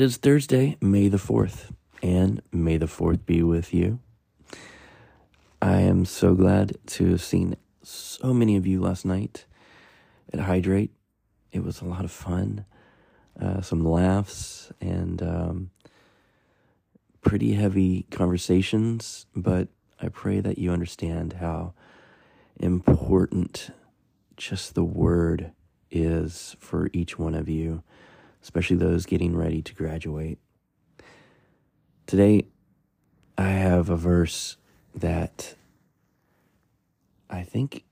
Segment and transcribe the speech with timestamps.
[0.00, 3.98] It is Thursday, May the 4th, and may the 4th be with you.
[5.60, 9.44] I am so glad to have seen so many of you last night
[10.32, 10.92] at Hydrate.
[11.52, 12.64] It was a lot of fun,
[13.38, 15.70] uh, some laughs, and um,
[17.20, 19.68] pretty heavy conversations, but
[20.00, 21.74] I pray that you understand how
[22.58, 23.68] important
[24.38, 25.52] just the word
[25.90, 27.82] is for each one of you,
[28.42, 30.38] especially those getting ready to graduate.
[32.06, 32.46] Today,
[33.38, 34.56] I have a verse
[34.94, 35.54] that
[37.28, 37.84] I think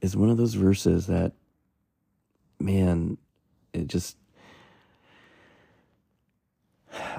[0.00, 1.32] is one of those verses that,
[2.58, 3.18] man,
[3.72, 4.16] it just,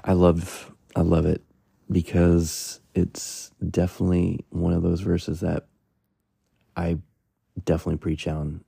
[0.03, 1.43] I love, I love it
[1.91, 5.67] because it's definitely one of those verses that
[6.75, 6.97] I
[7.63, 8.63] definitely preach on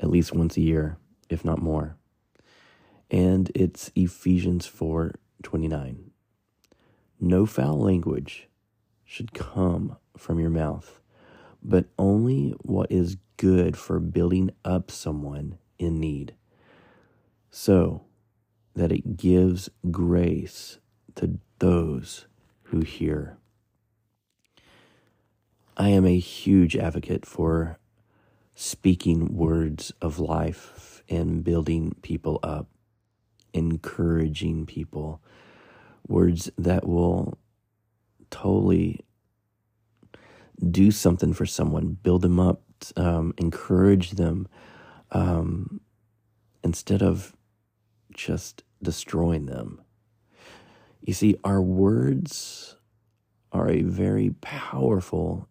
[0.00, 0.96] at least once a year,
[1.32, 1.96] if not more.
[3.10, 6.10] And it's Ephesians 4 29.
[7.20, 8.48] No foul language
[9.04, 11.00] should come from your mouth,
[11.62, 16.34] but only what is good for building up someone in need,
[17.50, 18.04] so
[18.74, 20.78] that it gives grace
[21.16, 22.26] to those
[22.64, 23.36] who hear.
[25.76, 27.78] I am a huge advocate for
[28.54, 32.68] speaking words of life and building people up,
[33.52, 35.20] encouraging people,
[36.08, 37.38] words that will
[38.30, 39.04] totally
[40.70, 42.62] do something for someone, build them up,
[42.96, 44.48] um, encourage them,
[45.10, 45.80] um,
[46.64, 47.36] instead of
[48.14, 49.82] just destroying them.
[51.02, 52.76] You see, our words
[53.52, 55.48] are a very powerful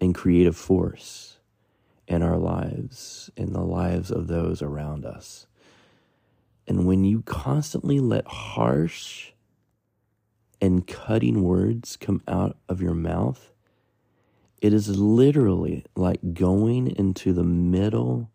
[0.00, 1.38] and creative force
[2.06, 5.46] in our lives, in the lives of those around us.
[6.66, 9.32] And when you constantly let harsh
[10.60, 13.52] and cutting words come out of your mouth,
[14.62, 18.30] it is literally like going into the middle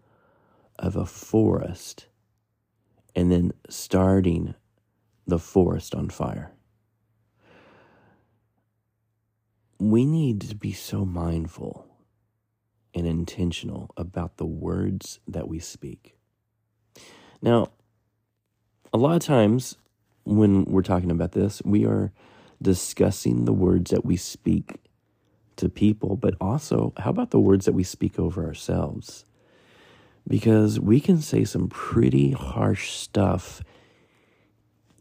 [0.78, 2.06] of a forest
[3.16, 4.53] and then starting
[5.25, 6.52] the forest on fire.
[9.79, 11.89] We need to be so mindful
[12.94, 16.16] and intentional about the words that we speak.
[17.42, 17.70] Now,
[18.92, 19.78] a lot of times
[20.24, 22.12] when we're talking about this, we are
[22.62, 24.78] discussing the words that we speak
[25.56, 29.26] to people, but also how about the words that we speak over ourselves?
[30.28, 33.62] Because we can say some pretty harsh stuff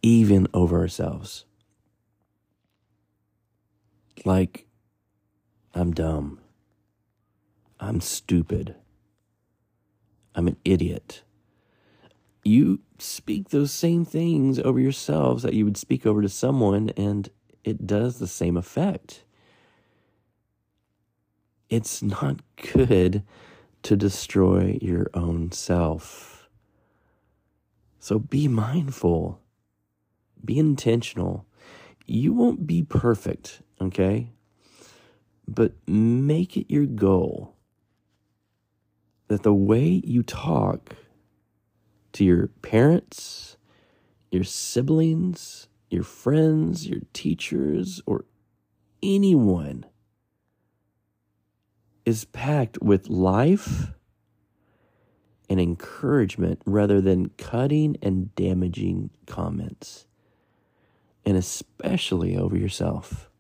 [0.03, 1.45] even over ourselves.
[4.25, 4.67] Like,
[5.75, 6.41] I'm dumb.
[7.81, 8.75] I'm stupid.
[10.35, 11.23] I'm an idiot.
[12.45, 17.29] You speak those same things over yourselves that you would speak over to someone, and
[17.65, 19.25] it does the same effect.
[21.69, 22.41] It's not
[22.75, 23.23] good
[23.83, 26.49] to destroy your own self.
[28.01, 29.41] So be mindful,
[30.45, 31.47] be intentional.
[32.07, 34.31] You won't be perfect, okay?
[35.47, 37.58] But make it your goal
[39.29, 40.97] that the way you talk
[42.13, 43.57] to your parents,
[44.31, 48.25] your siblings, your friends, your teachers, or
[49.03, 49.87] anyone
[52.05, 53.93] is packed with life
[55.51, 60.07] and encouragement rather than cutting and damaging comments,
[61.25, 63.31] and especially over yourself.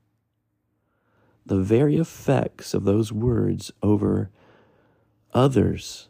[1.44, 4.30] The very effects of those words over
[5.32, 6.08] others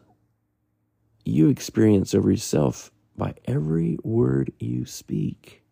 [1.25, 5.63] you experience over yourself by every word you speak.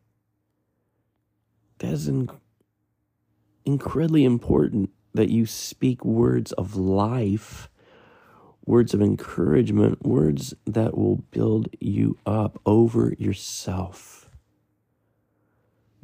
[1.79, 2.29] That is in-
[3.65, 7.69] incredibly important that you speak words of life,
[8.65, 14.29] words of encouragement, words that will build you up over yourself.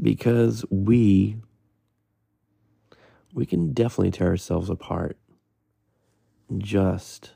[0.02, 1.38] Because we
[3.34, 5.18] we can definitely tear ourselves apart
[6.62, 7.32] just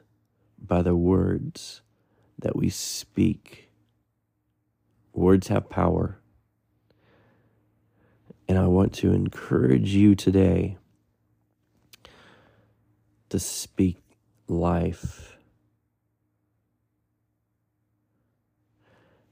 [0.59, 1.81] by the words
[2.39, 3.69] that we speak.
[5.13, 6.19] Words have power.
[8.47, 10.77] And I want to encourage you today
[13.29, 13.97] to speak
[14.47, 15.37] life.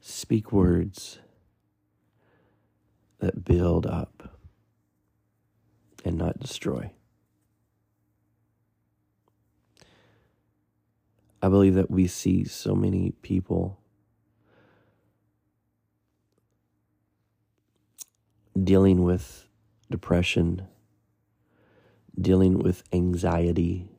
[0.01, 1.19] Speak words
[3.19, 4.37] that build up
[6.03, 6.91] and not destroy.
[11.45, 13.79] I believe that we see so many people
[18.63, 19.45] dealing with
[19.91, 20.65] depression,
[22.19, 23.91] dealing with anxiety,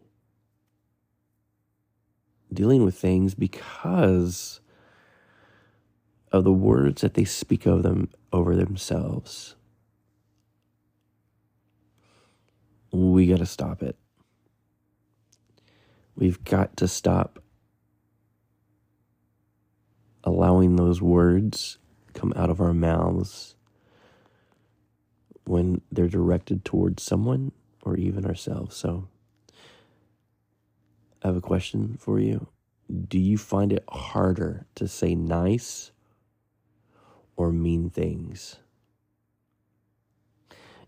[2.53, 4.59] dealing with things because
[6.33, 9.55] of the words that they speak of them over themselves.
[12.91, 13.97] We got to stop it.
[16.17, 17.43] We've got to stop
[20.25, 21.79] allowing those words
[22.15, 23.55] come out of our mouths
[25.45, 27.53] when they're directed towards someone
[27.83, 28.75] or even ourselves.
[28.75, 29.09] So,
[31.23, 32.49] I have a question for you.
[33.09, 35.93] Do you find it harder to say nice
[37.37, 38.57] or mean things?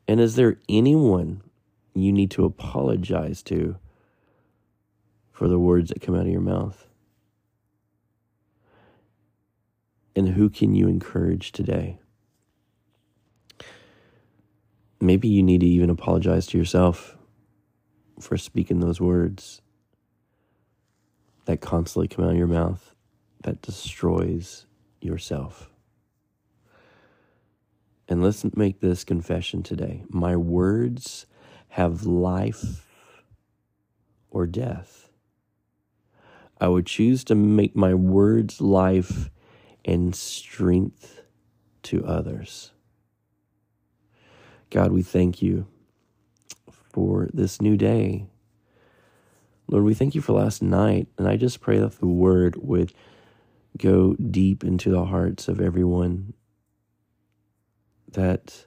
[0.08, 1.42] And is there anyone
[1.94, 3.76] you need to apologize to
[5.38, 6.88] for the words that come out of your mouth?
[10.16, 12.00] And who can you encourage today?
[15.00, 17.16] Maybe you need to even apologize to yourself
[18.18, 19.62] for speaking those words
[21.44, 22.92] that constantly come out of your mouth
[23.44, 24.66] that destroys
[25.00, 25.70] yourself.
[28.08, 30.02] And let's make this confession today.
[30.08, 31.26] My words
[31.68, 32.84] have life
[34.30, 35.07] or death.
[36.60, 39.30] I would choose to make my words life
[39.84, 41.22] and strength
[41.84, 42.72] to others.
[44.70, 45.66] God, we thank you
[46.92, 48.26] for this new day.
[49.68, 51.08] Lord, we thank you for last night.
[51.16, 52.92] And I just pray that the word would
[53.76, 56.34] go deep into the hearts of everyone
[58.12, 58.66] that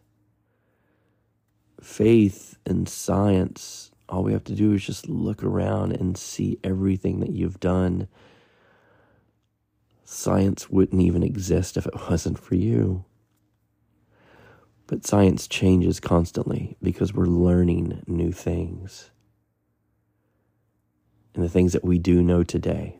[1.81, 7.21] faith and science, all we have to do is just look around and see everything
[7.21, 8.09] that you've done.
[10.03, 13.05] Science wouldn't even exist if it wasn't for you.
[14.87, 19.11] But science changes constantly because we're learning new things.
[21.33, 22.99] And the things that we do know today,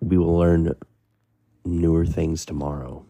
[0.00, 0.72] we will learn
[1.64, 3.06] newer things tomorrow.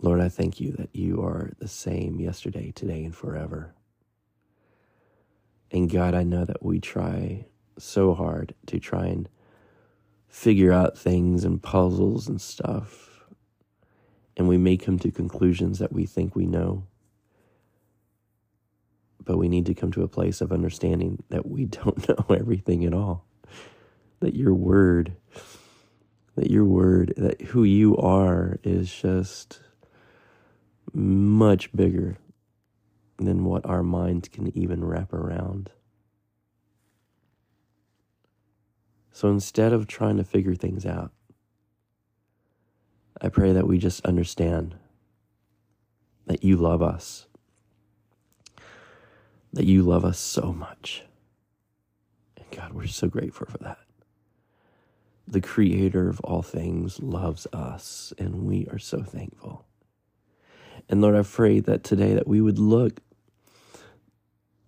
[0.00, 3.74] Lord, I thank you that you are the same yesterday, today, and forever.
[5.70, 7.46] And God, I know that we try
[7.78, 9.28] so hard to try and
[10.28, 13.24] figure out things and puzzles and stuff.
[14.36, 16.86] And we may come to conclusions that we think we know.
[19.24, 22.84] But we need to come to a place of understanding that we don't know everything
[22.84, 23.26] at all.
[24.20, 25.16] That your word
[26.38, 29.60] that your word, that who you are is just
[30.98, 32.18] much bigger
[33.18, 35.70] than what our minds can even wrap around.
[39.12, 41.12] So instead of trying to figure things out,
[43.20, 44.76] I pray that we just understand
[46.26, 47.26] that you love us,
[49.52, 51.02] that you love us so much.
[52.36, 53.78] And God, we're so grateful for that
[55.30, 59.67] the creator of all things loves us, and we are so thankful.
[60.88, 63.00] And Lord, I pray that today that we would look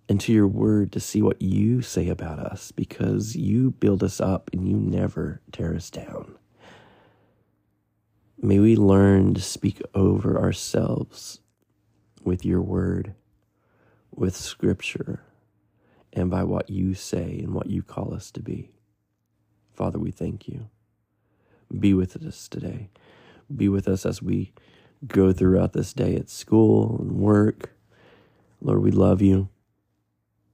[0.08, 4.50] into your word to see what you say about us because you build us up
[4.52, 6.34] and you never tear us down.
[8.42, 11.40] May we learn to speak over ourselves
[12.22, 13.14] with your word,
[14.14, 15.22] with scripture,
[16.12, 18.70] and by what you say and what you call us to be.
[19.74, 20.68] Father, we thank you.
[21.78, 22.90] Be with us today.
[23.54, 24.52] Be with us as we
[25.06, 27.74] go throughout this day at school and work.
[28.60, 29.48] Lord, we love you.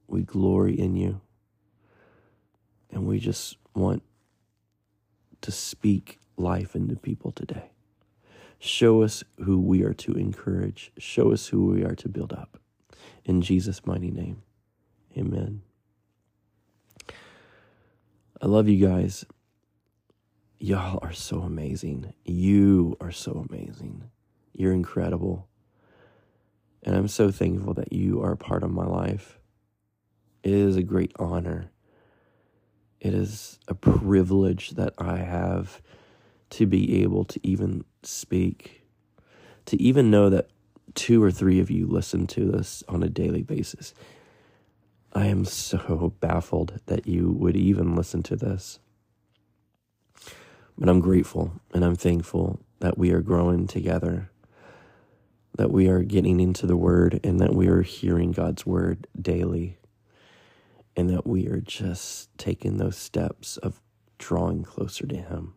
[0.07, 1.21] We glory in you.
[2.91, 4.03] And we just want
[5.41, 7.71] to speak life into people today.
[8.59, 10.91] Show us who we are to encourage.
[10.97, 12.59] Show us who we are to build up.
[13.25, 14.41] In Jesus' mighty name,
[15.15, 15.61] amen.
[18.41, 19.25] I love you guys.
[20.59, 22.13] Y'all are so amazing.
[22.23, 24.09] You are so amazing.
[24.57, 25.47] You're incredible.
[26.81, 29.37] And I'm so thankful that you are a part of my life.
[30.41, 31.69] It is a great honor.
[32.99, 35.79] It is a privilege that I have
[36.49, 38.83] to be able to even speak,
[39.65, 40.49] to even know that
[40.95, 43.93] two or three of you listen to this on a daily basis.
[45.13, 48.79] I am so baffled that you would even listen to this.
[50.79, 54.31] But I'm grateful and I'm thankful that we are growing together,
[55.57, 59.77] that we are getting into the Word, and that we are hearing God's Word daily,
[60.95, 63.81] and that we are just taking those steps of
[64.17, 65.53] drawing closer to Him.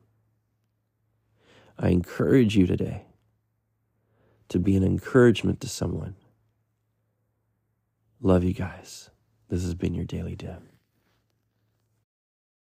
[1.78, 3.04] I encourage you today
[4.48, 6.16] to be an encouragement to someone.
[8.20, 9.10] Love you guys.
[9.48, 10.62] This has been your Daily Dip.